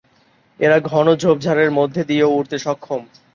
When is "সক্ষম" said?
2.59-3.01